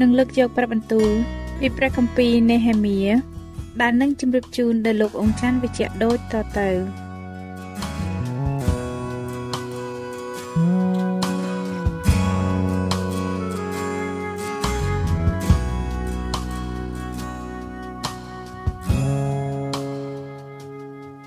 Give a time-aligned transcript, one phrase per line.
[0.00, 1.10] នឹងលើកយកព្រះបន្ទូល
[1.58, 2.98] ពីព្រះគម្ពីរនេហេមៀ
[3.80, 6.68] ដែលនឹងជម្រាបជូនដល់លោកអង្គច័ន្ទវិជ្ជៈដូចតទៅ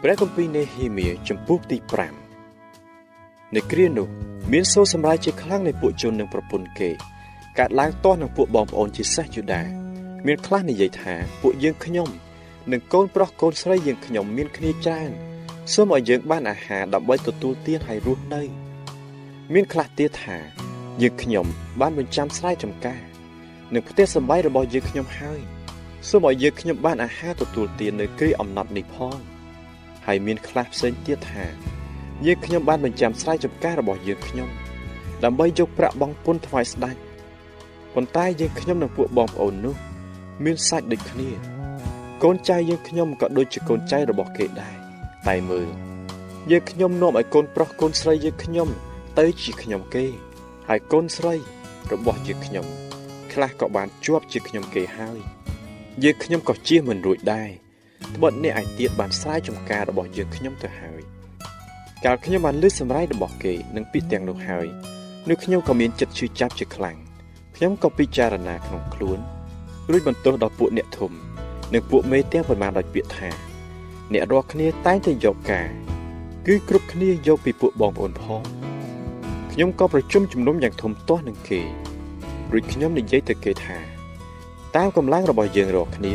[0.04, 1.78] ព្រះគម្ពីរនេហេមៀចំពុកទី
[2.66, 4.08] 5នៅគ្រានោះ
[4.52, 6.92] មានសូរសម្រាប់ជាខ្លាំងនៃពួកជននិងប្រពន្ធគេ
[7.60, 9.64] កើតឡើងទាស់នឹងពួកបងប្អូនជាសេះយូដា
[10.28, 12.10] មានខ្លះនិយាយថាពួកយើងខ្ញុំ
[12.72, 15.12] និងកូនប្រុសកូនស្រីយើងខ្ញុំមានគ្នាច្រើន
[15.74, 18.44] សូមឲ្យយើងបានអាហារដើម្បីទទួលទានហើយរស់នៅ
[19.54, 20.38] មានខ្លះទៀតថា
[21.02, 21.46] យើងខ្ញុំ
[21.80, 23.02] បានបញ្ចាំស្រែចម្ការ
[23.74, 25.40] និងផ្ទះសម្បែងរបស់យើងខ្ញុំហើយ
[26.10, 29.20] សូមឲ្យយើងខ្ញុំបានអាហារទទួលទាននៅគ្រាអំណត់នេះផង
[30.06, 31.46] ហើយមានខ្លះផ្សេងទៀតថា
[32.26, 34.50] យើងខ្ញុំបានបញ្ចាំស្រែចម្ការរបស់យើងខ្ញុំ
[35.24, 36.96] ដើម្បីយកប្រាក់បង់ពន្ធថ្វាយស្ដេច
[37.94, 39.76] ប៉ុន្តែយើងខ្ញុំនិងពួកបងប្អូននោះ
[40.44, 41.30] មានសាច់ដូចគ្នា
[42.24, 44.76] កូនចៅយើងខ្ញុំក៏ដូចជាកូនចៅរបស់គេដែរ
[45.28, 45.70] តែមើល
[46.52, 48.68] យើងខ្ញុំនាំឲ្យកូនប្រុសកូនស្រីយើងខ្ញុំ
[49.20, 50.06] ទៅជាខ្ញុំគេ
[50.70, 51.34] ហើយកូនស្រី
[51.92, 52.66] របស់យើងខ្ញុំ
[53.32, 55.20] ខ្លះក៏បានជាប់ជាខ្ញុំគេហើយ
[56.04, 57.50] យើងខ្ញុំក៏ជៀសមិនរួចដែរ
[58.16, 61.02] ត្បិតអ្នកឯទៀតបានស្រែចម្ការរបស់យើងខ្ញុំទៅហើយ
[62.06, 64.68] កាលខ្ញុំបានលើសម្ដែងរបស់គេនឹងពាក្យទាំងនោះហើយ
[65.30, 66.98] នោះខ្ញុំក៏មានចិត្តឈឺចាប់ជាខ្លាំង
[67.64, 69.20] ខ្ញុំក៏ពិចារណាក្នុងខ្លួន
[69.92, 71.12] រួចបន្ទោសដល់ពួកអ្នកធំ
[71.74, 73.30] និងពួកមេទាំងប្រមាណដោយពាក្យថា
[74.14, 75.70] អ្នករាល់គ្នាតែងតែយកការ
[76.48, 78.42] គឺគ្រប់គ្នាយកពីពួកបងប្អូនផង
[79.52, 81.62] ខ្ញុំក៏ប្រជុំជំនុំយ៉ាងធំទាស់នឹងគេ
[82.52, 83.78] រួចខ្ញុំនិយាយទៅគេថា
[84.76, 86.14] តាមកម្លាំងរបស់យើងរាល់គ្នា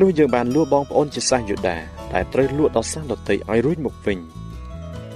[0.00, 1.76] នោះយើងបានលួចបងប្អូនជាសាសយូដា
[2.14, 4.18] ដែលត្រូវលួចដល់សាសដតីឲ្យរួចមកវិញ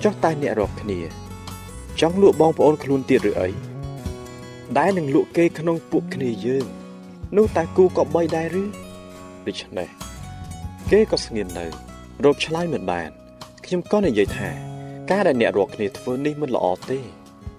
[0.02, 0.98] ចុះតែអ្នករាល់គ្នា
[2.00, 3.75] ចង់លួចបងប្អូនខ្លួនទៀតឬអី
[4.78, 6.66] ដែលនឹងលក់គេក្នុងពួកគ្នាយើង
[7.36, 8.64] នោះតែគូក៏បីដែរឬ
[9.46, 9.88] ដូច្នេះ
[10.90, 11.66] គេក៏ស្ងៀមនៅ
[12.24, 13.10] រកឆ្លើយមិនបាន
[13.64, 14.50] ខ្ញុំក៏និយាយថា
[15.10, 16.98] ការដែលអ្នករាល់គ្នាធ្វើនេះមិនល្អទេ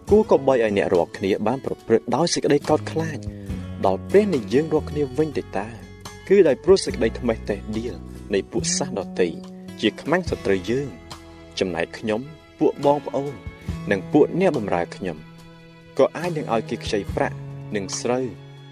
[0.09, 3.17] គួរក៏បីឲ្យអ្នករាល់គ្នាបានប្រព្រឹត្តដោយសេចក្តីកោតខ្លាច
[3.85, 5.67] ដល់ព្រះនៃយើងរាល់គ្នាវិញទៅតើ
[6.28, 7.96] គឺដោយព្រោះសេចក្តីថ្មេះតេះដៀល
[8.34, 9.29] នៃពួកសាសដតី
[9.81, 10.88] ជាខ្មាំងសត្រូវយើង
[11.59, 12.22] ចំណែកខ្ញុំ
[12.59, 13.34] ពួកបងប្អូន
[13.91, 15.17] និងពួកអ្នកបម្រើខ្ញុំ
[15.97, 17.38] ក៏អាចនឹងឲ្យគេខ្ចីប្រាក់
[17.75, 18.25] និងស្រូវ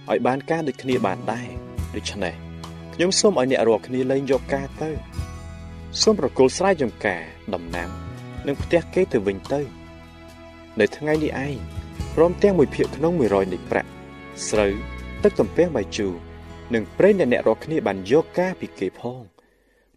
[0.10, 1.50] ឲ្យបានការដូចគ្នាបានដែរ
[1.96, 2.36] ដូច្នេះ
[2.94, 4.92] ខ្ញុំសូមឲ្យអ្នករាល់គ្នាលែងយកការទៅ
[6.02, 7.22] សូមប្រគល់ស្រែចម្ការ
[7.54, 7.90] ដំណាំ
[8.48, 9.62] និងផ្ទះគេទៅវិញទៅ
[10.80, 11.58] នៅថ្ងៃនេះឯង
[12.16, 13.90] ព្រមទាំងមួយភាគក្នុង100នៃប្រាក់
[14.48, 14.74] ស្រូវ
[15.24, 16.14] ទឹកទំពាំងបាយជូរ
[16.74, 19.22] និងប្រេងដែលអ្នករាល់គ្នាបានយកការពីគេផង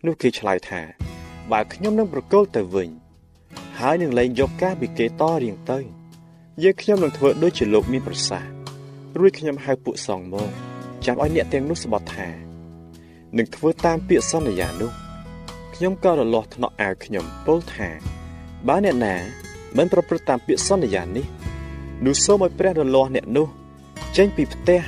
[0.07, 0.83] នោះគេឆ្លើយថា
[1.53, 2.91] បើខ្ញុំនឹងប្រគល់ទៅវិញ
[3.81, 5.98] ហើយនឹងលែងយកការពីគេតរៀងទៅ
[6.65, 8.51] យើងខ្ញុំនឹងធ្វើដូចជាលោកមានប្រសាសន៍
[9.19, 10.51] រួចខ្ញុំហៅពួកសង្ឃមក
[11.05, 12.29] ចាំឲ្យអ្នកទាំងនោះស្បត់ថា
[13.37, 14.91] នឹងធ្វើតាមពាក្យសន្យានោះ
[15.75, 17.89] ខ្ញុំក៏រលាស់ថ្នាក់អាវខ្ញុំពោលថា
[18.69, 19.15] បើអ្នកណា
[19.77, 21.27] មិនប្រព្រឹត្តតាមពាក្យសន្យានេះ
[22.07, 23.49] នោះសូមឲ្យព្រះរលាស់អ្នកនោះ
[24.17, 24.81] ចេញពីផ្ទះ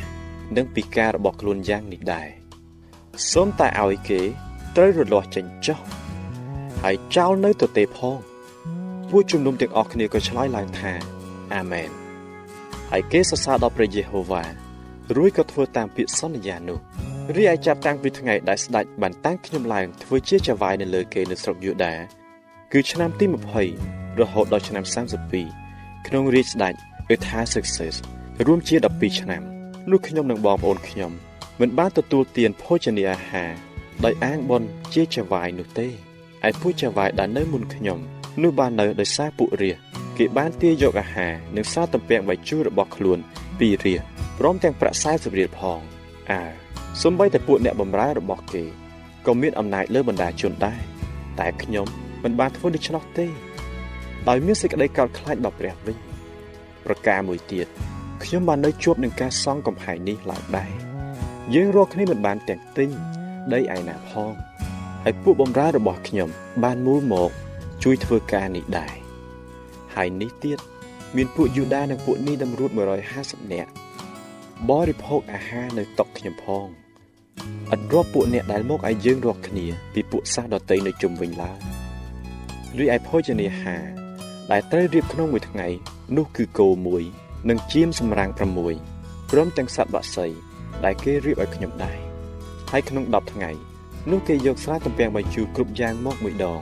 [0.57, 2.29] និងពីការរបស់ខ្លួនយ៉ាងនេះដែរ
[3.33, 4.21] សូមតែឲ្យគេ
[4.77, 5.79] ត្រូវរលាស់ចេញចុះ
[6.83, 8.19] ហើយចោលនៅទទេផង
[9.11, 11.20] ពួកជំនុំទាំងអស់គ្នាក៏ឆ្លើយឡើងថា
[11.55, 11.91] អាមែន
[12.91, 14.45] ហើយគេសរសើរដល់ព្រះយេហូវ៉ា
[15.17, 16.79] រួចក៏ធ្វើតាមពាក្យសន្យានោះ
[17.37, 21.95] រីឯចាប់តាំងពីថ្ងៃដែលស្ដេចបានតាំងខ្ញុំឡើងធ្វើជាចៅហ្វាយនៅលើគេនៅស្រុកយូដា
[22.73, 23.27] គឺឆ្នាំទី
[23.73, 24.85] 20រហូតដល់ឆ្នាំ
[25.47, 26.75] 32ក្នុងរាជស្ដេច
[27.11, 27.95] អេថាសិកសេស
[28.47, 29.43] រួមជា12ឆ្នាំ
[29.91, 31.13] នោះខ្ញុំនិងបងប្អូនខ្ញុំ
[31.61, 33.51] មិនបានទទួលទានភោជនាអាហារ
[34.05, 34.63] ដោយអាងបន
[34.95, 35.89] ជាចៅហ្វាយនោះទេ
[36.49, 37.99] ឯពួកចៅហ្វាយដែលនៅមុនខ្ញុំ
[38.43, 39.73] នោះបាននៅដោយសារពួករា
[40.23, 43.19] គេបានទាយកអាហារនិងសារតំពាំងបាយជូររបស់ខ្លួន
[43.59, 43.95] ពីរា
[44.39, 45.81] ព្រមទាំងប្រាក់40រៀលផង
[46.31, 46.43] អើ
[47.03, 48.65] សម្បីតែពួកអ្នកបម្រើរបស់គេ
[49.27, 50.81] ក៏មានអំណាចលើបណ្ដាជនដែរ
[51.41, 51.87] តែខ្ញុំ
[52.23, 53.27] មិនបានធ្វើដូច្នោះទេ
[54.29, 55.97] ដោយមានសេចក្តីកោតខ្លាចដល់ព្រះវិញ
[56.87, 57.67] ប្រការមួយទៀត
[58.25, 60.73] ខ្ញុំបាននៅជួបនឹងការសង់កំហែងនេះឡើងដែរ
[61.55, 62.89] យើងរាល់គ្នាមិនបានទាំងទិញ
[63.53, 64.33] ដីឯណាផង
[65.05, 66.29] ហើយពួកបម្រើរបស់ខ្ញុំ
[66.65, 67.31] បានមូលមក
[67.83, 69.10] ជួយធ្វើការនេះដែរ
[69.95, 70.59] ហើយនេះទៀត
[71.17, 72.71] មានពួកយូដានិងពួកនីតម្រួត
[73.13, 73.71] 150នាក់
[74.69, 76.67] បរិភោគអាហារនៅតុខ្ញុំផង
[77.75, 81.59] ឥតរាប់ពួកអ្នកដែលមកឲ្យយើងរកគ្នាពីពួកសាសដតីនៅជុំវិញឡើយ
[82.83, 83.85] ឬឯភោជនាហារ
[84.51, 85.67] ដែលត្រូវរៀបក្នុងមួយថ្ងៃ
[86.17, 87.03] នោះគឺគោមួយ
[87.49, 88.31] និងជៀមសម្រាំង
[88.81, 90.27] 6ព្រមទាំងសត្វបក្សី
[90.85, 91.99] ដែលគេរៀបឲ្យខ្ញុំដែរ
[92.71, 93.51] ហើយក្នុង10ថ្ងៃ
[94.11, 96.61] នោះគេយកស្រាទំពាំងបាយជូរគ្រប់យ៉ាងមកមួយដង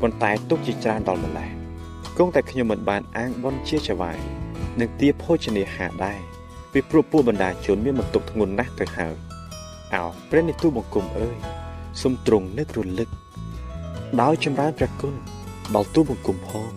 [0.00, 1.65] ប៉ុន្តែទុកជាច្រើនដល់ម្ល៉េះ
[2.18, 4.18] គង់តែខ្ញុំមិនបានអាងបនជាចវាយ
[4.80, 6.20] និងទាភោជនាហារដែរ
[6.72, 9.14] ពីព្រោះពួកបណ្ដាជនមានបន្ទុកធ្ងន់ណាស់ទៅហើយ
[9.94, 11.36] អោព្រះនិទូបង្គំអើយ
[12.00, 13.08] សូមទ្រង់នឹករលឹក
[14.22, 15.14] ដោយចម្រើនព្រះគុណ
[15.74, 16.70] ដល់ទូបង្គំផង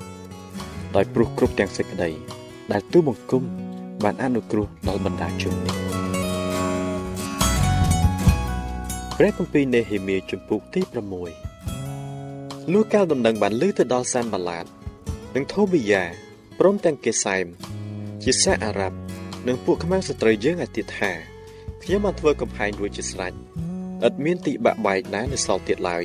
[0.95, 2.09] ដោយព្រោះគ្រប់ទាំងសេចក្តី
[2.71, 3.43] ដែលទូបង្គំ
[4.03, 5.75] បានអនុគ្រោះដល់បណ្ដាជននេះ
[9.17, 10.81] ព្រះគម្ពីរនេហេមៀជំពូកទី
[11.57, 14.65] 6លុះកាលដំណឹងបានលើទៅដល់សានបាឡាត
[15.35, 16.03] និងថូប៊ីយ៉ា
[16.59, 17.45] ព្រមទាំងកេសែម
[18.23, 18.97] ជាសាអារ៉ាប់
[19.47, 21.11] និងពួកខ្មាំងស្ត្រីយើងឲ្យទៀតថា
[21.83, 23.33] ខ្ញុំបានធ្វើកំហែងរួចជាស្រេច
[24.07, 26.03] ឥតមានទីបាក់បែកណានៅសល់ទៀតឡើយ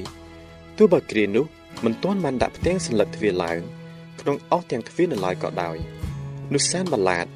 [0.78, 1.44] ទោះបើគ្រានោះ
[1.84, 3.60] មិនទាន់បានដាក់ផ្ទាំងសន្លឹកទ្វារឡើង
[4.20, 5.76] ក្នុងអស់ទាំងទ្វារនៅឡើយក៏ដោយ
[6.52, 7.26] នោះសានបាឡាត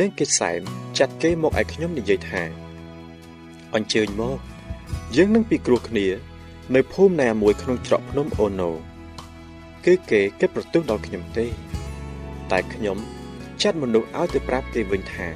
[0.00, 0.60] និងកេសែម
[0.98, 2.42] ចាត់គេមកឲ្យខ្ញុំនិយាយថា
[3.74, 4.38] អញ្ជើញមក
[5.16, 6.06] យើងនឹងពិគ្រោះគ្នា
[6.74, 8.70] នៅភូមិណាមួយក្នុងច្រកភ្នំអូណូ
[9.86, 11.46] គឺគេគិតប្រទោសដល់ខ្ញុំទេ
[12.50, 12.96] តែខ្ញុំ
[13.62, 15.26] ចាត់មនុស្សឲ្យទៅប្រាប់គេវិញថា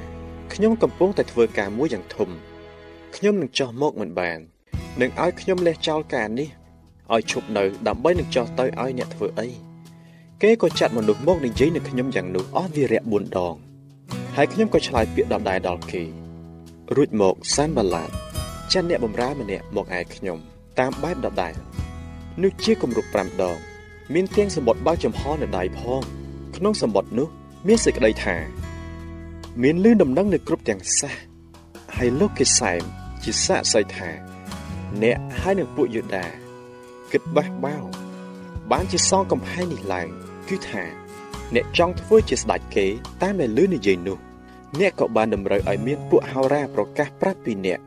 [0.53, 2.29] ខ្ញុំកំពុងតែធ្វើការមួយយ៉ាងធំ
[3.15, 4.39] ខ្ញុំនឹងចោះមកមិនបាន
[5.01, 6.49] នឹងឲ្យខ្ញុំលះចោលការនេះ
[7.13, 9.47] ឲ្យឈប់នៅដើម្បីនឹងចោះទៅឲ្យអ្នកធ្វើអី
[10.41, 13.55] គេក៏ចាត់មនុស្សមកនិយាយនឹងខ្ញុំយ៉ាងនោះអស់វារៈ4ដង
[14.35, 16.03] ហើយខ្ញុំក៏ឆ្លើយពាក្យដដែលដល់គេ
[16.95, 18.09] រួចមកសានបាឡាត
[18.71, 20.37] ចាត់អ្នកបម្រើម្នាក់មកឯខ្ញុំ
[20.79, 21.53] តាមបែបដដែល
[22.41, 23.57] នោះជាគម្រប់5ដង
[24.13, 26.01] មានទាំងសម្បត្តិបើចំហនៅដៃផង
[26.55, 27.27] ក្នុងសម្បត្តិនោះ
[27.67, 28.35] មានសេចក្តីថា
[29.61, 31.15] មានលឺដំណឹងនៅគ្រប់ទាំងសាស
[31.95, 32.81] ហើយលោកគេសែម
[33.23, 34.09] ជាសាកសីថា
[35.03, 36.25] អ្នកហើយនឹងពួកយូដា
[37.11, 37.75] គិតបះបោ
[38.71, 40.07] បានជាសងកំហែងនេះឡើង
[40.49, 40.83] គឺថា
[41.55, 42.85] អ្នកចង់ធ្វើជាស្ដេចគេ
[43.21, 44.17] តាមដែលលឺនិយាយនោះ
[44.79, 47.79] អ្នកក៏បានតម្រូវឲ្យមានពួកហោរាប្រកាសប្រាប់ពីអ្នក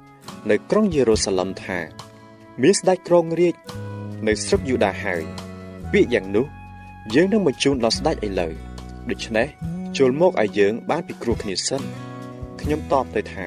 [0.50, 1.78] នៅក្រុងយេរូសាឡឹមថា
[2.62, 3.54] មានស្ដេចក្រុងរាជ
[4.26, 5.24] នៅស្រុកយូដាហើយ
[5.92, 6.46] ពាក្យយ៉ាងនោះ
[7.14, 8.52] យើងនឹងបញ្ជូនដល់ស្ដេចឥឡូវ
[9.10, 9.46] ដូច្នេះ
[9.98, 11.82] ចូលមកឲ្យយើង បានពិគ្រោះគ្នាសិន
[12.60, 13.46] ខ្ញុំតបទៅថា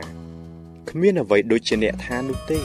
[0.90, 2.60] គ្មានអ្វីដូចជាអ្នកថានោះទេ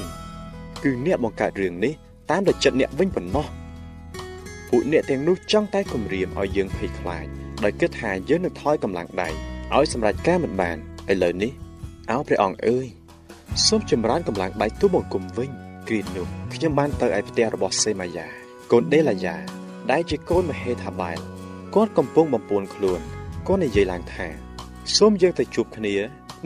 [0.83, 1.93] គឺអ្នកបង្កើតរឿងនេះ
[2.31, 3.47] តាមតែចិត្តអ្នកវិញប៉ុណ្ណោះ
[4.71, 7.27] ពួកអ្នកទាំងនោះចង់តែគំរាមឲ្យយើងភ័យខ្លាច
[7.65, 9.29] ដោយគិតថាយើងនឹងថយកម្លាំងដៃ
[9.77, 10.77] ឲ្យសម្រេចការមិនបាន
[11.13, 11.53] ឥឡូវនេះ
[12.11, 12.87] អោព្រះអង្គអើយ
[13.67, 15.51] សូមចម្រើនកម្លាំងដៃទូបង្គំវិញ
[15.89, 18.27] គ្រានោះខ្ញុំបានទៅឯផ្ទះរបស់សេម៉ាយ៉ា
[18.73, 19.58] កូនដេឡាយ៉ា
[19.91, 21.19] ដែលជាកូនមហេថាបែល
[21.75, 23.01] គាត់កំពុងបំពួនខ្លួន
[23.47, 24.27] គាត់និយាយឡើងថា
[24.97, 25.95] សូមយើងទៅជួបគ្នា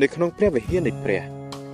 [0.01, 1.23] នៅក្នុងព្រះវិហារនៃព្រះ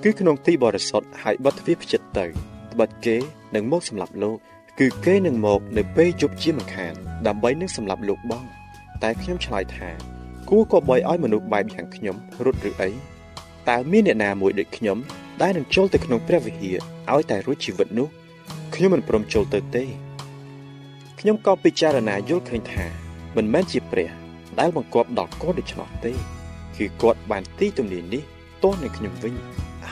[0.02, 2.25] គឺក្នុងទីបរិសុទ្ធហើយបិទទ្វារផ្ចិតទៅ
[2.72, 3.16] ត្បិតគេ
[3.54, 4.38] នឹងមកសម្លាប់លោក
[4.80, 6.94] គឺគេនឹងមកនៅពេលជប់ជាមិនខាន
[7.26, 8.44] ដើម្បីនឹងសម្លាប់លោកបង
[9.02, 9.88] តែខ្ញុំឆ្លើយថា
[10.48, 12.90] គួរក៏បីឲ្យមនុស្សបែបយ៉ាងខ្ញុំរត់ឬអី
[13.68, 14.98] តើមានអ្នកណាមួយដូចខ្ញុំ
[15.42, 16.76] ដែលនឹងចូលទៅក្នុងព្រះវិហារ
[17.12, 18.08] ឲ្យតែរួចជីវិតនោះ
[18.75, 19.84] ខ្ញុំមិនព្រមចូលទៅទេ
[21.20, 22.84] ខ្ញុំក៏ពិចារណាយល់ឃើញថា
[23.37, 24.10] មិនមែនជាព្រះ
[24.58, 26.12] ដែលបង្គាប់ដល់គាត់ដូច្នោះទេ
[26.76, 28.22] គឺគាត់បានទីទំនាញនេះ
[28.62, 29.34] ទាស់នឹងខ្ញុំវិញ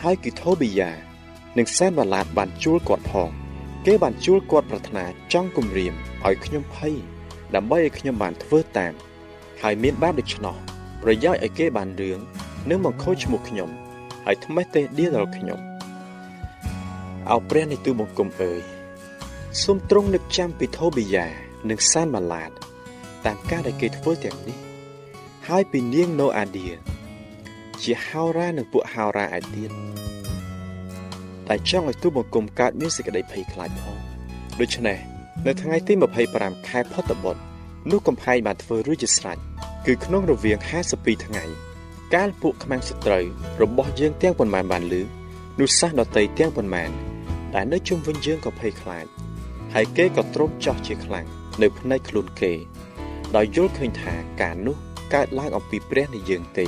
[0.00, 0.90] ហើយគឺថូប៊ីយ៉ា
[1.58, 3.30] និងសែនបាឡាតបានជួលគាត់ផង
[3.86, 5.94] គេបានជួលគាត់ប្រាថ្នាចង់គំរាម
[6.26, 6.94] ឲ្យខ្ញុំភ័យ
[7.54, 8.92] ដើម្បីឲ្យខ្ញុំបានធ្វើតាម
[9.62, 10.56] ហើយមានបាបដូច្នោះ
[11.02, 12.18] ប្រយោជន៍ឲ្យគេបានរឿង
[12.70, 13.70] នឹងមកខូចឈ្មោះខ្ញុំ
[14.24, 15.60] ហើយថ្មេះទេដៀដល់ខ្ញុំ
[17.30, 18.75] អោព្រះនៃទូបង្គំអើយ
[19.62, 21.26] សូមទ្រង់នឹកចាំពីថូប៊ីយ៉ា
[21.70, 22.50] និងសានម៉ាឡាត
[23.26, 24.58] តាមការដែលគេធ្វើទាំងនេះ
[25.48, 26.68] ហើយពីនាងណូអាឌា
[27.82, 29.70] ជាហោរានិងពួកហោរាឯទៀត
[31.48, 33.96] តែចង់ឲ្យទូបង្គំកើតមានសេចក្តីភ័យខ្លាចផង
[34.60, 34.98] ដូច្នេះ
[35.46, 35.92] នៅថ្ងៃទី
[36.30, 37.42] 25ខែផុតបុត្រ
[37.90, 39.38] នោះកំផែងបានធ្វើរួចជាស្រេច
[39.86, 40.58] គឺក្នុងរវាង
[40.92, 41.44] 52ថ្ងៃ
[42.14, 43.24] កាលពួកខ្មាំងសត្រូវ
[43.62, 45.02] របស់យើងទាំងប៉ុន្មានបានលឺ
[45.60, 46.90] នោះសះដតីទាំងប៉ុន្មាន
[47.54, 49.06] ដែលនៅជុំវិញយើងក៏ភ័យខ្លាច
[49.78, 51.26] ហើយគេក៏ទ្រាំចោះជាខ្លាំង
[51.62, 52.52] នៅភ្នែកខ្លួនគេ
[53.36, 54.76] ដោយយល់ឃើញថាការនោះ
[55.14, 56.66] កើតឡើងអំពីព្រះនៃយើងទេ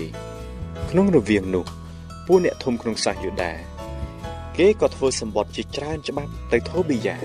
[0.91, 1.65] ក្នុងរវាងនោះ
[2.27, 3.53] ពួកអ្នកធំក្នុងសាសយូដា
[4.59, 7.17] គេក៏ធ្វើសម្បត្តិជាច្រើនច្បាប់ទៅថូប៊ីយ៉ា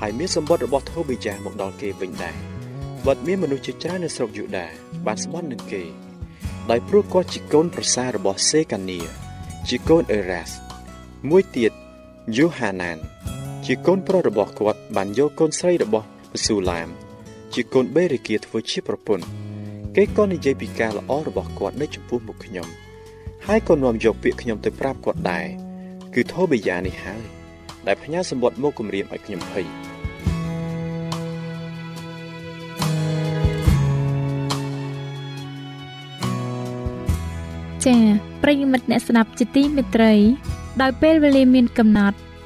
[0.00, 2.36] ហើយមានសម្បត្តិរបស់ថូប៊ីយ៉ាមកដល់គេវិញដែរ
[3.06, 4.66] បាត់មានមនុស្សជាច្រើននៅស្រុកយូដា
[5.06, 5.82] បានស្បន់នឹងគេ
[6.70, 9.00] ដោយព្រោះគាត់ជាកូនប្រសាររបស់សេកានី
[9.68, 10.50] ជាកូនអេរ៉ាស
[11.30, 11.72] មួយទៀត
[12.36, 12.98] យូហាណាន
[13.66, 16.88] ជាកូនប្រុសរបស់គាត់បានយកកូនស្រីរបស់បស៊ូឡាម
[17.54, 19.24] ជាកូនបេរីគាធ្វើជាប្រពន្ធ
[19.96, 22.66] គេក៏និយាយពីការល្អរបស់គាត់នៅចំពោះមុខខ្ញុំ
[23.46, 25.46] ហើយក៏នាំយកពាក្យខ្ញុំទៅប្រាប់គាត់ដែរ
[26.14, 27.22] គឺថូបេយ៉ានេះហើយ
[27.86, 29.66] ដែលផ្ញើសម្បត្តិមកគម្រាមឲ្យខ្ញុំភ័យ
[37.84, 38.02] ចា៎
[38.42, 40.14] ប្រិយមិត្តអ្នកស្ដាប់ជាទីមេត្រី
[40.82, 42.18] ដោយពេលវេលាមានកំណត់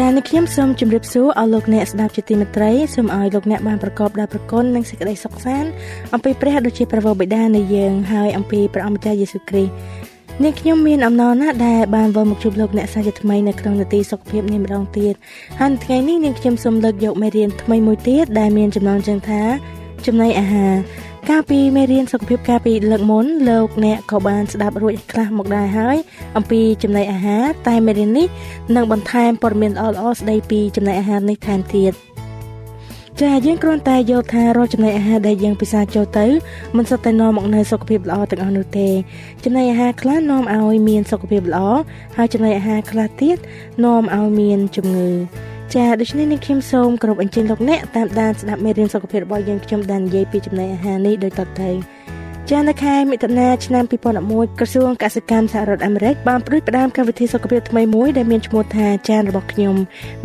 [0.00, 5.70] ចា៎នេះខ្ញុំសូមជម្រាបសួរអស់លោកអ្នកស្ដាប់ជាទីមេត្រីសូមឲ្យលោកអ្នកបានប្រកបដោយប្រគុណនិងសេចក្តីសុខសាន្ត
[6.14, 9.72] អំពីព្រះដូចជាព្រះវរបិតានៃយើងហើយអំពីព្រះអម្ចាស់យេស៊ូវគ្រីស្ទ
[10.44, 15.14] នេះខ្ញុំមានអំណរណាស់ដែលបានវិលមកជួបលោកអ្នកសាជាថ្មីនៅក្នុងនាទីសុខភាពនេះម្ដងទៀត
[15.60, 19.42] ហើយថ្ងៃនេះនាងខ្ញុំសូមលើកយកមេរៀនថ្មីមួយទៀតដែលមានចំណងជើងថា
[20.06, 20.74] ចំណីអាហារ
[21.28, 25.96] កាលពីមេរៀនសុខភាពកាលពីលើកមុនលោកអ្នកក៏បានស្ដាប់រួចខ្លះមកដែរហើយ
[26.36, 28.28] អំពីចំណីអាហារតែមេរៀននេះ
[28.76, 31.92] នឹងបន្ថែមព័ត៌មានល្អៗស្ដីពីចំណីអាហារនេះថែមទៀត
[33.20, 36.26] ចាយើងគ្រាន់តែយល់ថារាល់ចំណីអាហារដែលយើងពិសាចូលទៅ
[36.76, 38.88] មិនសុទ្ធតែនាំមកនូវសុខភាពល្អទាំងអស់នោះទេ
[39.44, 41.60] ចំណីអាហារខ្លះនាំឲ្យមានសុខភាពល្អ
[42.16, 43.36] ហើយចំណីអាហារខ្លះទៀត
[43.84, 45.10] នាំឲ្យមានជំងឺ
[45.76, 51.70] ចាដូច្នេះនេះខ្ញុំសូមគោរពអញ្ជើញលោកអ្នកតាមដានស្ដាប់មេរៀនសុខភាពរបស់យើងខ្ញុំបាននិយាយពីចំណីអាហារនេះដូចតទៅ
[52.50, 53.84] ចានៅខែមិថុនាឆ្នាំ
[54.20, 59.76] 2011ក្រសួងកសិកម្មសហរដ្ឋអាមេរិកបានផ្ដួចផ្ដើមកម្មវិធីសុខភាពថ្មីមួយដែលមានឈ្មោះថាចានរបស់ខ្ញុំ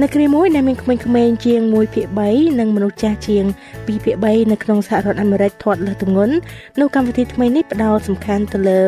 [0.01, 6.35] នៅគ្រាមួយដែលមានក្មេងៗជាង1ភាគ3និងមនុស្សចាស់ជាង2ភាគ3នៅក្នុងសហរដ្ឋអាមេរិកធាត់លើសទម្ងន់
[6.79, 8.81] នោះកម្មវិធីថ្មីនេះផ្ដោតសំខាន់ទៅលើ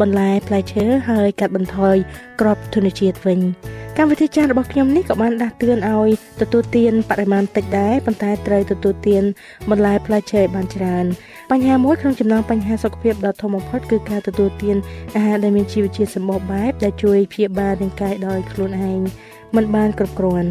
[0.00, 1.96] បន្លែផ្លែឈើហើយកាត់បន្ថយ
[2.40, 3.40] ក្របធនជាតិវិញ
[3.98, 6.08] កម្មវិធីចាស់របស់ខ្ញុំនេះក៏បានដាស់តឿនឲ្យ
[6.40, 9.22] ទទួលទានបរិមាណតិចដែរប៉ុន្តែត្រូវទទួលទាន
[9.70, 11.04] បន្លែផ្លែឈើឲ្យបានច្រើន
[11.50, 14.76] បញ្ហាមួយក្នុងចំណោមបញ្ហាសុខភាពដ៏ធំបំផុតគឺការទទួលទាន
[15.14, 19.00] អាហារដែលមានជីវជាតិសម្បូរបែបដែលជួយព្យាបាលរាងកាយដោយខ្លួនឯង
[19.56, 20.50] មិនបានគ្រប់គ្រាន់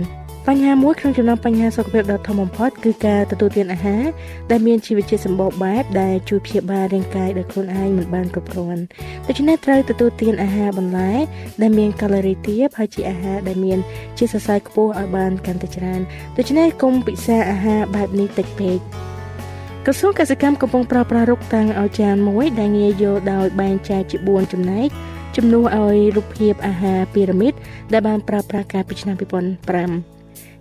[0.50, 4.04] បញ្ហាមួយក្នុងចំណោមបញ្ហាសុខភាពដ៏ធំបំផុតគឺការទទួលទានអាហារ
[4.52, 8.84] ដែលមានជីវជាតិសម្បូរបែបដែលជួយព្យាបាលរាងកាយដោយខ្លួនឯងមិនបានគ្រប់គ្រាន់
[9.28, 11.12] ដូច្នេះត្រូវទទួលទានអាហារបន្លែ
[11.62, 13.80] ដែលមានកាឡូរីទាបហើយជាអាហារដែលមាន
[14.18, 16.02] ជាតិសរសៃខ្ពស់ឲ្យបានកាន់តែច្រើន
[16.38, 18.78] ដូច្នេះកុំពិសាអាហារបែបនេះតិចពេក
[19.86, 24.88] ក្រសួងកសិកម្មកំពុងប្រើប្រាស់រុកតាំងឲ្យចានមួយដែលងាយយល់ដោយបែងចែកជា4ចំណែក
[25.36, 27.54] ជំនួសឲ្យរូបភាពអាហារពីរ៉ាមីត
[27.94, 30.13] ដែលបានប្រើប្រាស់កាលពីឆ្នាំ2005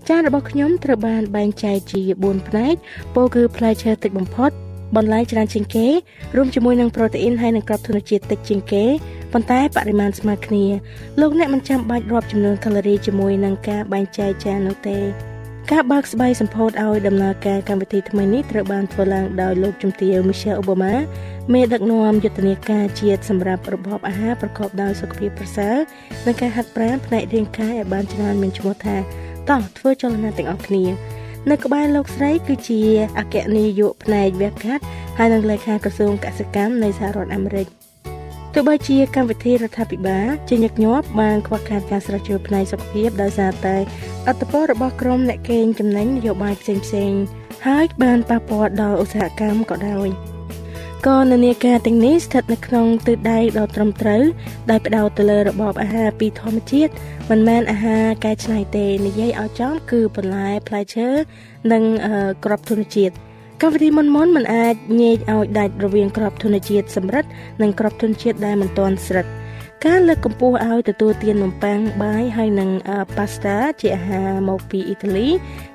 [0.09, 2.75] ចានរបស់ខ្ញុំត្រូវបានបែងចែកជា4ផ្នែក
[3.15, 4.51] ពោលគឺផ្លែឈើតិចបំផុត
[4.97, 5.87] បន្លែច្រើនជាងគេ
[6.37, 8.85] រួមជាមួយនឹងប្រូតេអ៊ីនហើយនិងក្របធនជាតិតិចជាងគេ
[9.33, 10.65] ប៉ុន្តែបរិមាណស្មើគ្នា
[11.21, 14.99] លោកអ្នកមិនចាំបាច់រាប់ចំនួនកាឡូរីជាមួយនឹងការបែងចែកចាននោះទេ
[15.73, 20.93] ការបើកស្បៃសម្ពោធឲ្យដំណើរការកម្មវិធីថ្មីនេះត្រូវបានធ្វើឡើងដោយលោកជំទាវ Michelle Obama
[21.53, 25.77] មេដឹកនាំយុទ្ធនាការជាតិសម្រាប់របបអាហារប្រកបដោយសុខភាពប្រសើរ
[26.27, 28.97] និងការហាត់ប្រាណផ្នែករាងកាយឲ្យបានច្រើនមានឈ្មោះថា
[29.51, 30.85] តោះធ្វើចលនាទាំងអស់គ្នា
[31.51, 32.81] នៅក្បែរលោកស្រី គឺជា
[33.19, 34.83] អគ្គនាយកផ្នែកវះកាត់
[35.19, 37.67] ហើយនិងលេខាក្រសួងកសិកម្មនៃសហរដ្ឋអាមេរិក
[38.55, 43.77] ទោះបីជាកម្មវិធីរដ្ឋាភិបាលជាញឹកញាប់បានខ្វះខាតការស្រាវជ្រាវផ្នែកសុខភាពដោយសារតែ
[44.29, 47.23] អត្តពលរបស់ក្រុមអ្នកកេងចំណេញនយោបាយផ្សេងៗ
[47.67, 50.09] ហើយបានប៉ះពាល់ដល់ឧស្សាហកម្មក៏ដោយ
[51.09, 54.23] ក៏នានាការទាំងនេះស្ថិតនៅក្នុងទិសដៅដ៏ត្រឹមត្រូវ
[54.71, 56.93] ដោយផ្ដោតទៅលើរបបអាហារពីធម្មជាតិ
[57.31, 61.09] មិនមែនអាហារកែច្នៃទេនិយាយឲ្យចំគឺបន្លែផ្លែឈើ
[61.73, 61.83] និង
[62.45, 63.15] ក្របធនជាតិ
[63.63, 67.25] កម្មវិធីមុនមុនមិនអាចញែកឲ្យដាច់រវាងក្របធនជាតិសម្រិត
[67.63, 69.27] និងក្របធនជាតិដែលមិនទាន់ស្រិត
[69.89, 72.71] ការលើកកម្ពស់ឲ្យទទួលទាននំប៉័ងបាយហើយនិង
[73.17, 75.29] ប៉ាស្តាជាអាហារមកពីអ៊ីតាលី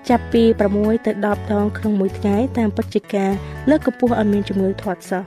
[0.10, 0.44] ចាប់ពី
[0.76, 3.32] 6ទៅ10ដងក្នុងមួយថ្ងៃតាមពិតជាការ
[3.70, 5.24] លើកកម្ពស់ឲ្យមានជំងឺធាត់សោះ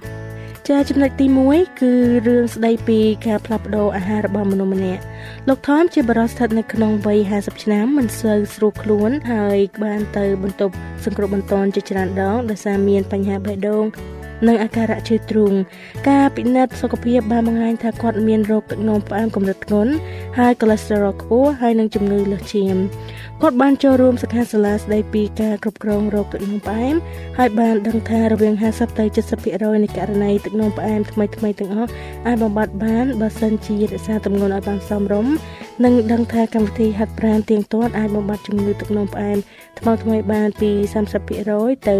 [0.69, 1.93] ចាចំណុចទី1គឺ
[2.27, 5.03] រឿងស្ដីពីការផ្លាស់ប្ដូរអាហាររបស់មនុស្សម្នាក់
[5.49, 13.85] លោកថមជាបរិសុទ្ធនៅក្នុងវ័យ50ឆ្នាំមិនសូវស្រួលខ្លួនហើយបានទៅបន្ទប់សង្គ្រោះបន្ទាន់ជាច្រើនដងដោយសារមានបញ្ហាបេះដូង
[14.47, 15.53] និងអាការៈឈឺទ្រូង
[16.09, 19.93] ការពិនិត្យសុខភាពបានបង្ហាញថាគាត់មានរោគទឹកនោមផ្អែមកម្រិតធ្ងន់
[20.39, 22.77] ហើយកូលេស្តេរ៉ុលខ្ពស់ហើយនិងជំងឺលើសឈាម
[23.43, 26.95] គាត់បានចូលរួមសិក្ខាសាលាស្ដីពីការគ្រប់គ្រងរោគទឹកនោមផ្អែម
[27.39, 29.05] ហើយបានដឹងថារវាង50ទៅ
[29.45, 31.91] 70%នៃករណីទឹកនោមផ្អែមថ្មីថ្មីទាំងអស់
[32.27, 35.33] អាចបំបត្តិបានបើសិនជារក្សាទម្ងន់ឲ្យបានសមរម្យ
[35.85, 39.39] និងដឹងថាកម្មវិធីហាត់ប្រាណទៀងទាត់អាចបំបត្តិជំងឺទឹកនោមផ្អែម
[39.79, 40.71] ថ្មីថ្មីបានពី
[41.31, 41.99] 30%ទៅ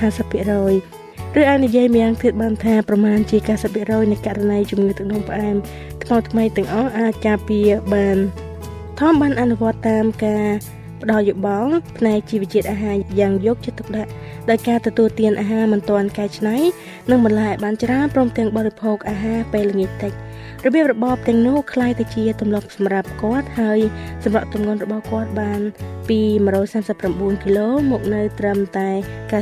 [0.00, 1.05] 50%
[1.39, 3.37] ឬអាចនិយាយម្យ៉ាងទៀតបានថាប្រមាណជា
[3.73, 5.55] 90%នៃករណីជំងឺទឹកនោមផ្អែម
[6.03, 8.17] ថ្មីថ្មីទាំងអស់អាចការពារបាន
[8.99, 10.47] ថមបានអនុវត្តតាមការ
[11.01, 14.09] ផ្ដល់យោបល់ផ្នែកជីវជាតិអាហារយ៉ាងយកចិត្តទុកដាក់
[14.49, 16.55] ដោយការទទួលទានអាហារមិនទាន់កែច្នៃ
[17.11, 20.13] និងបន្លែបានច្រើនព្រមទាំងបរិភោគអាហារពេលល្ងាចតិច
[20.65, 23.79] របៀបរបបទាំងនោះคล้ายទៅជាទម្លាប់សម្រាប់គាត់ហើយ
[24.23, 25.61] សម្រាប់ទម្ងន់របស់គាត់បាន
[26.09, 26.19] ពី
[26.81, 28.89] 139គីឡូមកនៅត្រឹមតែ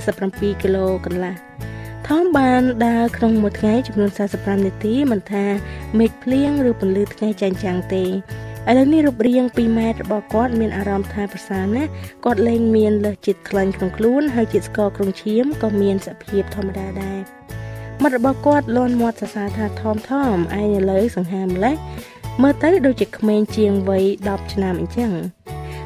[0.05, 1.35] 97គីឡូកន្លះ
[2.08, 5.46] ថមបានដើរក្នុងមួយថ្ងៃចំនួន45នាទីមិនថា
[5.98, 8.08] មេឃភ្លៀងឬពន្លឺថ្ងៃចែងចាំងទេឥ
[8.78, 11.90] ឡូវនេះរូបរាង2ម៉ែត្ររបស់គាត់មានអារម្មណ៍ថាប្រសើរណាស់
[12.24, 17.20] គាត់លែងមានលើសជាតិខ្លាញ់ក្នុងខ្លួនហើយជាតិស្ករគ្រុងឈាមក៏មានសភាពធម្មតាដែរ
[18.02, 21.76] មាត់របស់គាត់លន់មាត់សរសើរថាថមថមឯងឥឡូវសង្ហាម្លេះ
[22.42, 25.10] មើលទៅដូចជាក្មេងជាងវ័យ10ឆ្នាំអញ្ចឹង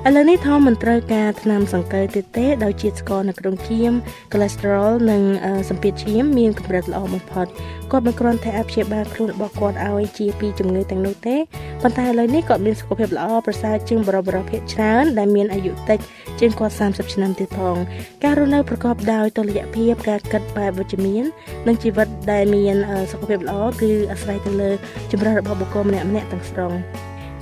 [0.06, 3.92] ឥឡូវនេះថមមិនត្រូវការថ្នាំសង្កូវទៀតទេដោយជាតិស្ករនៅក្នុងឈាម
[4.32, 5.22] កូលេស្តេរ៉ុលនិង
[5.68, 7.46] សម្ពាធឈាមមានកម្រិតល្អបំផុត
[7.90, 11.36] គាត់មិនគ្រាន់តែអព្យាបាលខ្លួនរបស់គាត់ឲ្យជាពីជំងឺទាំងនោះទេ
[11.82, 15.98] ប៉ុន្តែឥឡូវនេះគាត់មានសុខភាពល្អប្រសើរជាងបរិបរភាគច្រើនដែលមានអាយុតិច
[16.40, 17.76] ជាងគាត់30ឆ្នាំទៀតផង
[18.24, 21.24] ការរស់នៅប្រកបដោយតុល្យភាពការគិតបែបវិជ្ជមាន
[21.68, 22.76] និងជីវិតដែលមាន
[23.12, 24.70] សុខភាពល្អគឺអាស្រ័យទៅលើ
[25.10, 26.74] ជំរឿនរបស់បុគ្គលម្នាក់ៗទាំងស្រុង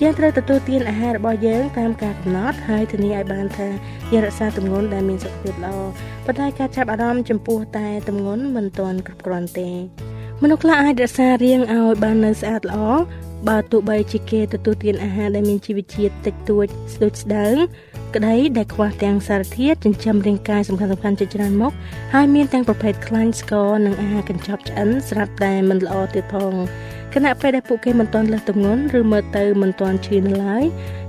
[0.02, 3.68] យើងត្រូវទទួលទានអាហាររបស់យើងតាមការកំណត់ហើយធានាឲ្យបានថា
[4.12, 5.76] យើងរក្សាទម្ងន់ដែលមានសុខភាពល្អ
[6.26, 9.70] ប៉ុន្តែការចាប់អារម្មណ៍ចំពោះតែទម្ងន់មិនទាន់គ្រប់គ្រាន់ទេ
[10.42, 12.78] មនុស្សខ្លះអាចរក្សារាងឲ្យបាននៅស្អាតល្អ
[13.48, 17.56] បើទោះបីជាគេទទួលទានអាហារដែលមានជីវជាតិតិចតួចស្ដួចស្ដើង
[18.16, 21.72] ក្តីដែលខ្វះទាំងសារធាតុចិញ្ចឹមរាងកាយសំខាន់សំខាន់ជាច្រើនមុខ
[22.14, 26.54] ហើយមានទាំងប្រភេទខ្លាញ់ស្ករនិងអាហារកញ្ចប់ឆ្អិនស្រាប់តែមិនល្អទៀតផង
[27.16, 30.64] ខណៈពេលដែលពួកគេមិនទាន់លើសទម្ងន់ឬមើលទៅមិនទាន់ឈឺនៅឡើយ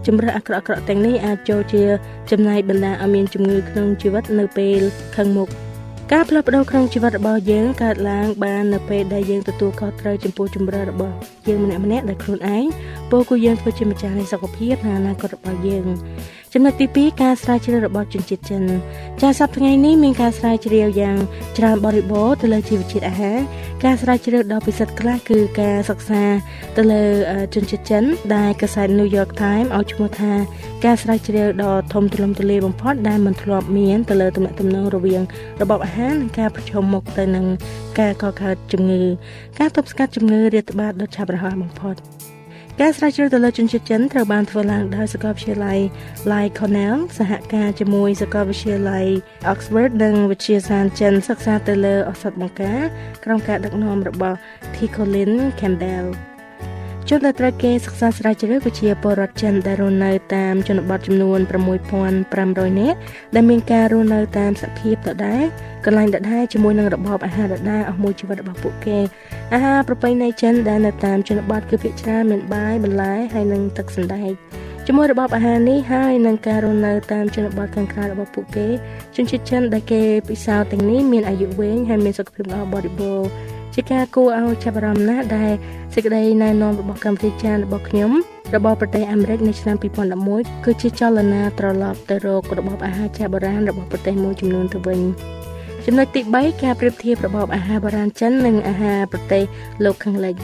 [0.06, 1.84] ជំរឿអាក្រក់ៗទាំងនេះអាចចូលជា
[2.32, 4.80] ចំណាយបណ្ដាឲ្យមានជំងឺក្នុងជីវិតនៅពេល
[5.16, 5.48] ខាងមុខ
[6.12, 11.16] ការផ្លាស់ប្ដូរក្នុងជីវិតរបស់យើងកើតឡើងបាននៅពេលដែលយើងទទួលខុសត្រូវចំពោះជំរឿរបស់
[11.48, 12.66] យើងម្នាក់ម្នាក់ដោយខ្លួនឯង
[13.12, 15.86] ពោលគឺយើងធ្វើជាម្ចាស់នៃសុខភាពនិងអនាគតរបស់យើង
[16.54, 18.64] ចំណុចទី2ការស្រាវជ្រាវរបស់ជនជាតិចិន
[19.22, 21.18] ចាសប្តាហ៍ថ្ងៃនេះមានការស្រាវជ្រាវយ៉ាង
[21.58, 23.38] ច្រើនបរិបូរណ៍ទៅលើជីវជាតិអាហារ
[23.84, 26.24] ការស្រាវជ្រាវដ៏ពិសិដ្ឋខ្លះគឺការសិក្សា
[26.78, 27.04] ទៅលើ
[27.56, 28.04] ជនជាតិចិន
[28.36, 30.34] ដែលកាសែត New York Times ឲ្យឈ្មោះថា
[30.86, 35.22] ការស្រាវជ្រាវដ៏ធំទូលំទូលាយបំផុតដែលមិនធ្លាប់មានទៅលើទំនាក់ទំនងរវាង
[35.62, 37.46] របបអាហារនិងការប្រឈមមុខទៅនឹង
[38.00, 39.02] ការកកើតជំងឺ
[39.60, 41.98] ការទប់ស្កាត់ជំងឺរាតត្បាតដ៏ឆាប់រហ័សបំផុត
[42.82, 45.80] ការស្រាវជ្រាវទៅលើជនជាតិចិនត្រូវបានធ្វើឡើងដោយសាកលវិទ្យាល័យ
[46.32, 49.06] Lai Cornell សហការជាមួយសាកលវិទ្យាល័យ
[49.52, 52.82] Oxford និងវិទ្យាសាស្ត្រចិនសិក្សាទៅលើឱសថបង្ការ
[53.24, 54.38] ក្រោមការដឹកនាំរបស់
[54.74, 54.76] T.
[54.96, 56.08] Colin Campbell
[57.12, 61.40] ជនដែលត្រូវគេសិក្សាស្រាវជ្រាវគឺជាពលរដ្ឋចិនដែលរស់នៅតាមជនបទចំនួន
[62.10, 62.98] 6500នាក់
[63.36, 65.44] ដែលមានការរស់នៅតាមសភាពដដែល
[65.86, 68.98] កន្លែងដដែលជាមួយនឹងរបបអាហារដដែលអស់មួយជីវិតរបស់ពួកគេ
[69.54, 74.32] អាហារប្រពៃណីចិនដែលនៅតាមជនបទគឺភាគច្រើនមានបាយបន្លែហើយនិងទឹកសណ្តែក
[74.88, 78.68] ជាមួយរបបអាហារនេះហើយនឹងការរស់នៅតាមជនបទខាងក្រៅរបស់ពួកគេ
[79.16, 83.28] ជនជាតិចិនដែលគេពិសោធន៍ទាំងនេះមានអាយុវែងហើយមានសុខភាពល្អបរិបូរណ៍
[83.78, 85.52] ជាការគួរឲ្យចាប់អារម្មណ៍ណាស់ដែល
[85.94, 88.12] សេចក្តីណែនាំរបស់កម្ពុជាចាររបស់ខ្ញុំ
[88.56, 89.76] របស់ប្រទេសអាមេរិកនៅឆ្នាំ
[90.22, 95.00] 2011គឺជាចលនាត្រឡប់ទៅរករបបអាហារចាស់បុរាណរបស់ប្រទេសមួយចំនួនទៅវិញ
[95.86, 99.44] ចំណុចទី3ការប្រៀបធៀបរបបអាហារបុរាណចិននិងអាហារប្រទេស
[99.84, 100.36] លោកខាងលិច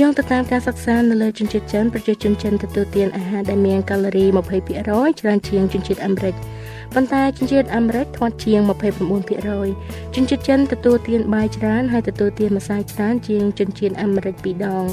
[0.00, 6.34] យោងទៅតាមការសិក្សានៅលើជនជាតិចិនប្រជាជនចិនទទួលទានអាហារដែលមានកាឡូរី20%ច្រើនជាងជនជាតិអាមេរិក
[6.94, 14.84] ប៉ុន្តែជនជាតិអាមេរិកធាត់ជាង29%ជនជាតិចិនទទួលទានបាយច្រើនហើយទទួលទានម្សៅច្រើនជាងជនជាតិអាមេរិក2ដង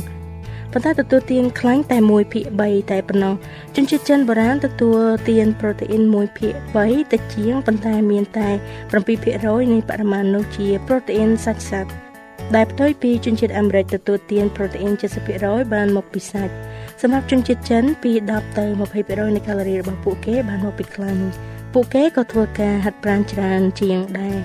[0.72, 3.34] ប៉ុន្តែទទួលទានខ្លាញ់តែ1ភាគ3តែប៉ុណ្ណោះ
[3.76, 8.50] ជនជាតិចិនបុរាណទទួលទានប្រូតេអ៊ីន1ភាគ3តិចជាងប៉ុន្តែមានតែ
[9.12, 11.92] 7%នៃបរិមាណនោះជាប្រូតេអ៊ីនសាច់សត្វ
[12.56, 14.94] ដែលផ្ទុយពីជនជាតិអាមេរិកទទួលទានប្រូតេអ៊ីន
[15.34, 16.54] 70%បានមកពីសាច់
[17.02, 18.66] សម្រាប់ជនជាតិចិនពី10ទៅ
[19.00, 21.24] 20%នៃកាឡូរីរបស់ពួកគេបានមកពីខ្លាញ់
[21.74, 24.38] ពួកគេក៏ធ្វើការហាត់ប្រាណច្រើនជាងដែរ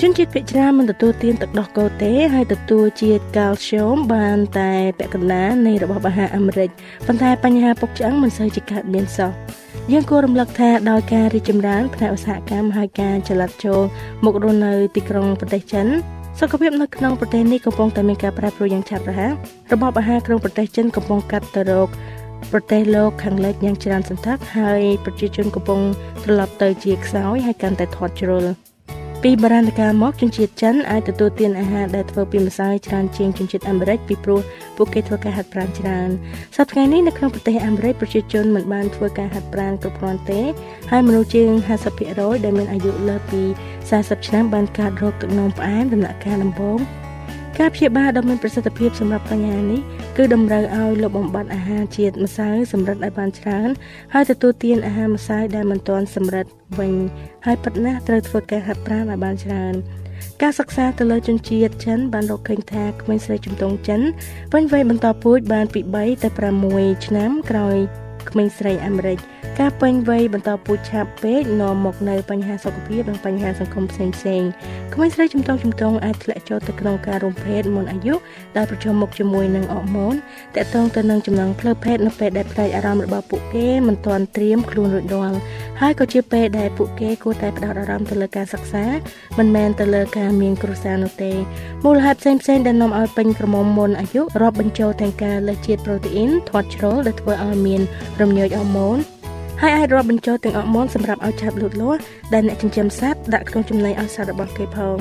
[0.00, 6.70] ជនជាតិភាគច្រើនមិនទទួលទានទឹកដោះគោទេហើយទទួលជាតិកាល់ស្យូមបានតែពាក់កណ្ដាលនៃរបបអាហារអាមេរិក
[7.06, 9.30] ប៉ុន្តែបញ្ហាពុកឆ្អឹងមិនសូវជាកើតមានសោះ
[9.92, 13.80] យើងគួររំលឹកថាដោយការរីកចម្រើនផ្នែកឧស្សាហកម្មហើយការចល័តចូល
[14.24, 15.86] មករស់នៅទីក្រុងប្រទេសចិន
[16.40, 19.32] សុខភាពនៅក្នុងប្រទេសនេះកំពុងតែមានការប្រែប្រួលយ៉ាងឆាប់រហ័ស
[19.72, 21.88] របបអាហារក្នុងប្រទេសចិនកំពុងកាត់ទៅរក
[22.52, 25.80] ប្រទេសលោកខាងលិចយ៉ាងច្រើនសន្ធឹកហើយប្រជាជនកំពុង
[26.24, 28.46] ត្រឡប់ទៅជាខ្សោយហើយកាន់តែធាត់ជ្រុល
[29.22, 34.40] ពីបរាណកាលមកជនជាតិចិនអាចទទួលទានអាហារដែលធ្វើពីម្សៅច្រើនជាងជនជាតិអាមេរិកពីព្រោះ
[34.76, 36.08] ពួកគេធ្វើការហាត់ប្រាណច្រើន
[36.56, 40.40] សប្តាហ៍នេះនៅក្នុងប្រទេសអាមេរិកប្រជាជនមិនបានធ្វើការហាត់ប្រាណគ្រប់គ្រាន់ទេ
[40.90, 41.50] ហើយមនុស្សជាង
[41.98, 43.42] 50%ដែលមានអាយុលើសពី
[43.84, 46.78] 40ឆ្នាំបានកើតរោគទឹកនោមផ្អែមដំណាក់កាលដំបូង
[47.58, 49.80] ការព្យាបាលដ៏មានប្រសិទ្ធភាពសម្រាប់បញ្ហានេះ
[50.18, 53.68] គឺតម្រូវឲ្យលុបបំបាត់អាហារជាតិម្សៅសម្រិតឲ្យបានច្រើន
[54.14, 56.46] ហើយទទួលទានអាហារម្សៅដែលមិនទាន់សម្រិត
[56.78, 56.92] វិញ
[57.46, 59.74] ហើយពិតណាស់ត្រូវធ្វើការហាត់ប្រាណឲ្យបានច្រើន
[60.42, 64.00] ការសិក្សាទៅលើជនជាតិចិនបានរកឃើញថាក្មេងស្រីជំទង់ចិន
[64.54, 66.28] វិញវ័យបន្តពូជបានពី3ទៅ
[66.66, 67.78] 6ឆ្នាំក្រោយ
[68.30, 69.18] ក្មេងស្រីអាមេរិក
[69.60, 74.42] ការពេញវ័យបន្តពូជឆាប់ពេកនាំមកនៅបញ្ហាសុខភាពនិងបញ្ហាសង្គមផ្សេងផ្សេង
[74.94, 78.14] ក្មេងស្រីជំទង់ជំទង់អាចធ្លាក់ចូលទៅក្នុងការរំភេតមុនអាយុ
[78.56, 80.18] ដែលប្រឈមមុខជាមួយនឹងអរម៉ូនត
[80.56, 85.38] កតងទៅនឹងចំណងផ្លូវភេទនៅពេលដែលផ្នែកអារម្មណ៍របស់ពួកគេមិនទាន់ត្រៀមខ្លួនរួចរាល់
[85.80, 88.84] ហើយក៏ជាពេលដែលពួកគេគួរតែផ្ដោតអារម្មណ៍ទៅលើការសិក្សា
[89.38, 91.32] មិនមែនទៅលើការមានគ្រួសារនោះទេ
[91.84, 97.80] មូលហេតុផ្សេងផ្សេងដែលនាំឲ្យពេញក្រមុំមុនអាយុរាប់បញ្ចូលទាំងការលើសជាតិប្រូតេអ៊ីនធាត់ជ្រុលដែលធ្វើឲ្យមាន
[98.20, 98.98] រំញោចអរម៉ូន
[99.60, 101.98] ហើយអាចរាប់បញ្ចូលទាំងអរម៉ូនសម្រាប់ឲ្យឆាប់លូតលាស់
[102.34, 104.98] ដែលអ្នកចិញ្ចឹមសត្វដាក់ក្នុងចំណីឲ្យសត្វរបស់គេផង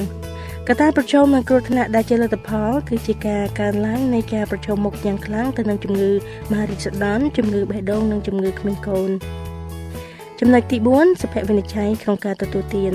[0.67, 6.11] កត្តាប្រឈមនឹងគ្រោះថ្នាក់ដែលជាលទ្ធផលគឺជាការកើនឡើងនៃការប្រឈមមុខយ៉ាងខ្លាំងទៅនឹងជំងឺ
[6.51, 9.11] មហារីកសដន់ជំងឺបេះដូងនិងជំងឺគ្មានកូន
[10.39, 12.93] ចំណុចទី4សុភវិនិច្ឆ័យក្នុងការទទួលទាន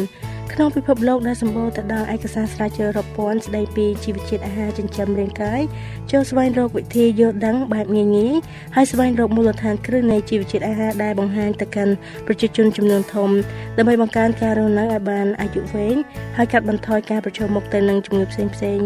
[0.52, 5.62] ក្នុងពិភពលោកដែលសម្បូរទៅដោយឯកសារស្រាវជ្រាវរាប់ពាន់ស្ដីពីជីវជាតិអាហារចិញ្ចឹមរាងកាយ
[6.10, 8.34] ចូលស្វែងរកវិធីយល់ដឹងបែបងាយងាយ
[8.76, 11.94] ហើយស្វែងរកមូលដ្ឋានគ្រឹះនៃជីវជាតិអាហារដែលបង្ហាញទៅកាន់
[12.26, 13.30] ប្រជាជនចំនួនធំ
[13.78, 15.96] ដើម្បីបង្កើនការរស់នៅឲ្យបានអាយុវែង
[16.36, 18.80] ហើយកាត់បន្ថយការប្រឈមមុខទៅនឹងជំងឺផ្សេងផ្សេង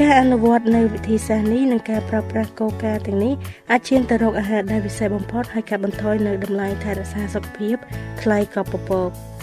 [0.00, 3.34] ការអនុវត្តនៅវិធីសាស្ត្រនេះនិងការប្រើប្រាស់គោលការណ៍ទាំងនេះ
[3.70, 7.76] អាចឈានទៅរកអាហារដែលវិសេសបំផុតហើយកាត់បន្ថយនៅតម្លៃថែរក្សាសុខភាព
[8.22, 9.35] ថ្លៃក៏ពពក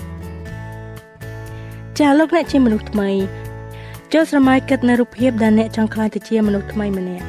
[1.99, 3.10] ចាលោកអ្នកជាមនុស្សថ្មី
[4.13, 7.25] ចូលស្រមៃគិតនៅរូបភាពដែលអ្នកចង់ខ្លាយទៅជាមនុស្សថ្មីម្នាក់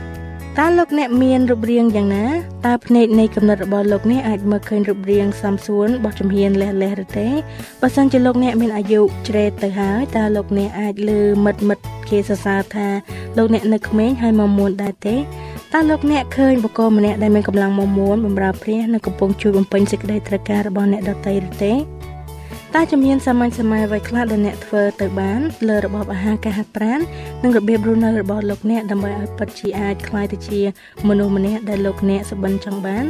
[0.59, 2.27] តើលោកអ្នកមានរូបរាងយ៉ាងណា
[2.66, 7.29] តើភ្នែកនៃកំណត់របស់លោកអ្នកអាចមើលឃើញរូបរាងសំសួនបោះជំហានលះលះឬទេ
[7.81, 12.88] បើសិនជាលោកអ្នកមានអាយុជ្រេតទៅហើយតើលោកអ្នកអាចលើមិត្តមិត្តគេសរសើរថា
[13.37, 15.16] លោកអ្នកនៅក្មេងហើយមកមួនដែរទេ
[15.72, 21.72] តើលោកអ្នកឃើញបុគ្គលម្នាក់ដែលមានកម្លាំងមកមួនបម្រើព្រះនិងកំពុងជួយបំពេញសេចក្តីត្រូវការរបស់អ្នកដទៃឬទេ
[22.76, 27.00] តើជំនាញសាមញ្ញសាមញ្ញអ្វីខ្លះដែលអ្នកធ្វើទៅបានលើរបបអាហារការហាត់ប្រាណ
[27.42, 30.60] និងរបៀបរស់នៅរបស់លោកអ្នកដើម្បីឲ្យពិតជាអាចក្លាយទៅជា
[31.08, 33.04] មនុស្សម្នាក់ដែលលោកអ្នកសុបិនចង់បាន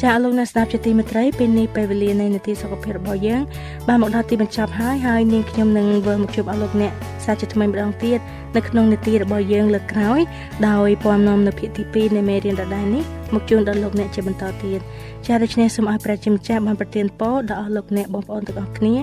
[0.00, 3.42] ចាអរលោកអ្នកស្ដាប់ជាទីមេត្រីពេលនេះពេលវេលានៃនាទីសុខភាពរបស់យើង
[3.88, 6.92] បានមកដល់ទីបញ្ចប់ហើយហើយនាងខ្ញុំនឹងវិលមកជួបអរលោកអ្នក
[7.24, 8.18] សាជាថ្មីម្ដងទៀត
[8.56, 10.20] នៅក្នុងនាទីរបស់យើងលើកក្រោយ
[10.68, 14.80] ដោយពំនាំនៅភាគទី2នៃមេរៀនដដែលនេះមកជូនដល់លោកអ្នកជាបន្តទៀត
[15.26, 18.94] ចាដូច្នេះសូមឲ្យព្រះជាម្ចាស់បានប្រទានពរដល់អស់លោកអ្នកបងប្អូនទាំងអស់គ្នា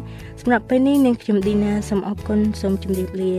[0.42, 3.34] សម្រាប់ពេលនេះនាងខ្ញុំឌីណាសូមអរគុណសូមជម្រាបលា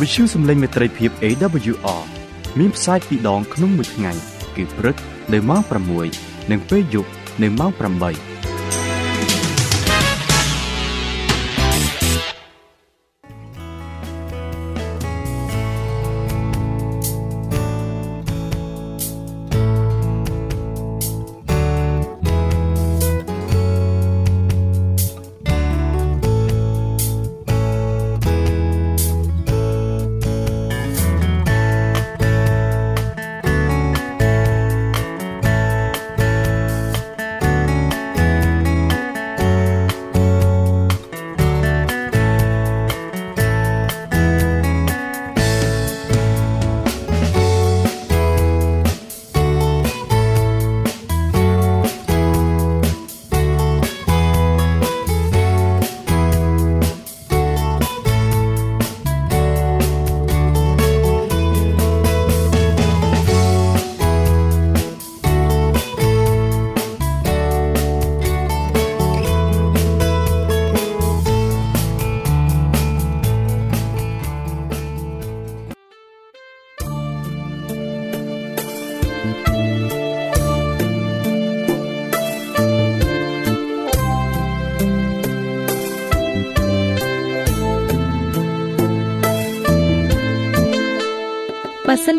[0.00, 2.02] វិទ្យុសំឡេងមេត្រីភាព AWR
[2.58, 4.12] មានផ្សាយពីរដងក្នុងមួយថ្ងៃ
[4.56, 4.96] គឺព្រឹក
[5.32, 5.62] នៅម៉ោង
[6.06, 7.10] 6និងពេលយប់
[7.42, 8.27] នៅម៉ោង8